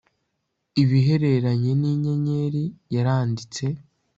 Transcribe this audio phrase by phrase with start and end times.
[0.81, 2.63] ibihereranye n inyenyeri
[2.93, 3.65] yaranditse